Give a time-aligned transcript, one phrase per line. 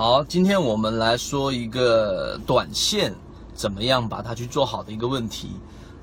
[0.00, 3.12] 好，今天我们来说一个短线
[3.52, 5.56] 怎么样把它去做好的一个问题。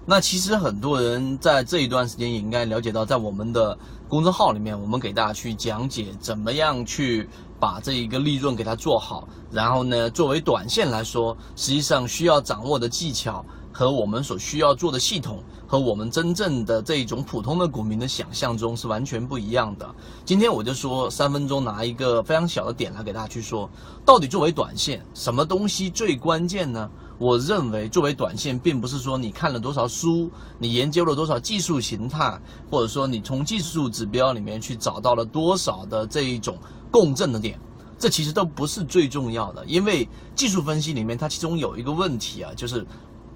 [0.05, 3.77] 那其实很多人在这一段时间也应该了解到，在我们的
[4.09, 9.25] 公众号里面，我们给大家去讲解怎么样去把这一个利润给它做好。
[9.49, 13.45] 然后呢，作为短线来说，实际上需要掌握的技巧。
[13.77, 19.85] 和我们所需要做的系统，和我们真正的这一种普通的股民的想象中是完全不一样的。
[20.23, 23.69] 今天我就说三分钟拿一个非常小的点来给大家去说，
[24.05, 26.89] 到底作为短线，什么东西最关键呢？
[27.17, 32.39] 我认为作为短线，并不是说你看了多少书，你研究了多少技术形态，
[32.71, 36.57] 或者说你从技术指标里面去找到了多少的这一种
[36.89, 37.59] 共振的点，
[37.99, 39.65] 这其实都不是最重要的。
[39.65, 42.87] 因为技术分析里面它其中有一个问题啊，就是。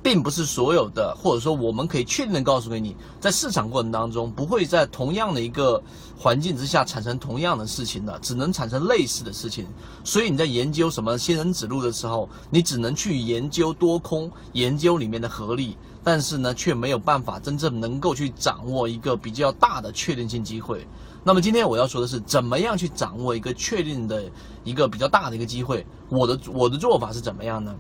[0.02, 5.82] 并不是所有的，或者说我们可以确定的告诉给你，在市场过程当中不会在同样的一个
[6.18, 9.68] 环境之下产生同样的事情的，只能产生类似的事情。
[10.04, 20.88] 所以你在研究什么仙人指路的时候，你只能去研究多空，研究里面的合力，但是呢，却没有办法真正能够去掌握一个比较大的确定性机会。
[21.26, 24.24] 那么今天我要说的是，怎么样去掌握一个确定的
[24.64, 25.86] 一个比较大的一个机会？
[26.08, 27.76] 我的我的做法是怎么样呢？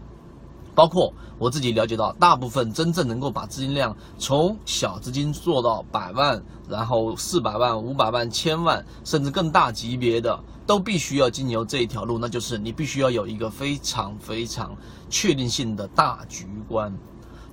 [0.79, 14.73] 包括我自己了解到，大部分真正能够把资金量从小资金做到百万，然后四百万、五百万、千万，甚至更大级别的，都必须要经由这一条路，那就是你必须要有一个非常非常
[15.09, 16.97] 确定性的大局观。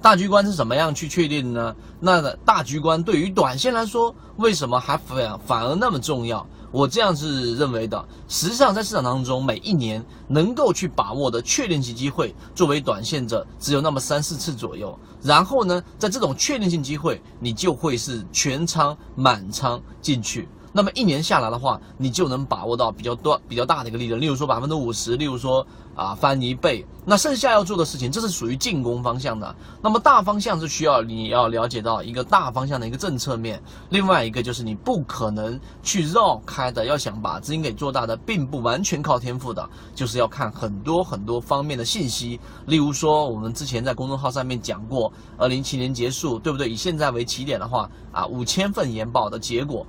[0.01, 1.75] 大局观是怎么样去确定呢？
[1.99, 6.47] 那大局观对于短线来说，为什么还反反而那么重要？
[6.77, 8.07] 我这样是认为的。
[8.29, 14.95] 实际上，在市场当中，每一年能够去把握的确定性机会，作为短线者，只有那么三四次左右。
[15.23, 20.47] 然后呢，在这种确定性机会，你就会是全仓满仓进去。
[20.77, 24.21] 那么一年下来的话，你就能把握到比较多、比较大的一个利润。
[24.21, 26.85] 例如说百分之五十，例如说啊翻一倍。
[27.07, 29.57] 那剩下要做的事情，这是属于进攻方向的。
[29.81, 33.63] 那么大方向是需要你要了解到一个大方向的一个政策面。
[33.89, 42.39] 另外一个就是你不可能去绕开的，要想把资金给做大的，并不完全靠天赋的，就是要看很多很多方面的信息。
[42.67, 46.69] 例如说，我们之前在公众号上面讲过，二零一七年结束，对不对？
[46.69, 49.87] 以现在为起点的话，啊五千份研报的结果。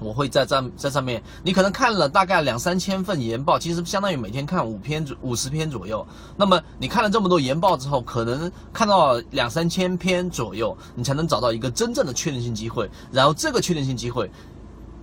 [0.00, 6.06] 我会在在在上面，你可能看了大概两三千份研报，其实相当于每天看五篇左五十篇左右。
[6.36, 12.88] 那么你看了这么多研报之后，可能看到两三千篇左右，你才能找到一个真正的确定性机会。
[13.10, 14.30] 然后这个确定性机会。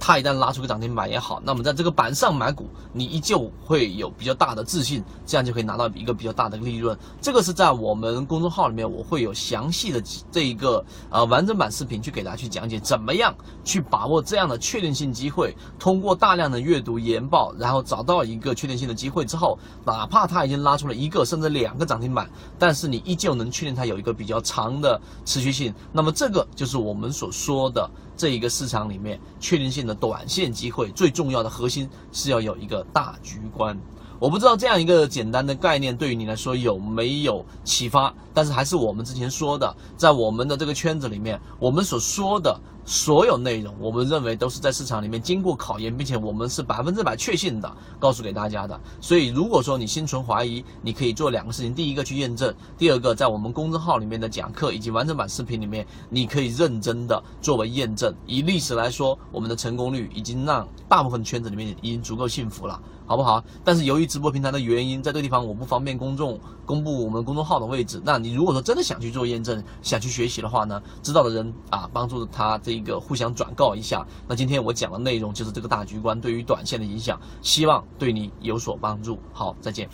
[0.07, 6.95] 它一旦拉出个涨停板也好，那么在这个板上买股，你依旧会有比较大的自信，这样就可以拿到一个比较大的利润。
[7.19, 9.99] 这个是在我们公众号里面，我会有详细的
[10.31, 13.33] 这一个呃完整版视频去给大家去讲解，怎么样
[13.63, 15.57] 去把握这样的确定性机会。
[15.79, 22.29] 通过大量的阅读研报，然后找到一个确定性的机会之后，哪怕它已经拉出了一个甚至两个涨停板，
[22.59, 25.73] 但是你依旧能确定它有一个比较长的持续性。
[25.91, 29.95] 那么这个就是我们所说的这一个市场里面确定性的。
[29.95, 33.75] 短线机会最重要的核心是要有一个大局观。
[34.19, 42.59] 我不知道这样一个简单的概念对于你来说有没有启发，但是还是我们之前说的，在我们的这个圈子里面，我们所说的。
[42.85, 48.79] 所有内容，我们认为都是在市场里面经过考验，并且我们是百分之百确信的告诉给大家的。
[49.01, 58.13] 所以，如果说你心存怀疑，你可以做两个事情：第一个去验证，第二个在我们公众号里面的讲课以及完整版视频里面，你可以认真的作为验证。
[58.28, 62.79] 以历史来说，我们的成功率已经让大部分圈子里面已经足够幸福了。
[63.07, 63.44] 好不好？
[63.63, 68.02] 但是由于直播平台的原因，在这个地方我不方便公众公布我们公众号的位置。
[68.03, 74.05] 那你如果说真的想去做验证，想去学习的话呢，知道的人啊，帮助他这一个互相转告一下。
[74.27, 79.17] 那今天我讲的内容就是这个大局观对于短线的影响，希望对你有所帮助。
[79.31, 79.87] 好，再见。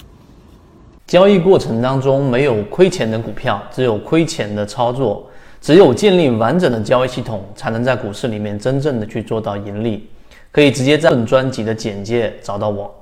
[1.08, 5.28] 交易过程当中没有亏钱的股票，只有亏钱的操作。
[5.60, 10.10] 只有建立完整的交易系统，才能在股市里面真正的去做到盈利。
[10.52, 12.94] 可以直接在本专辑的简介找到我。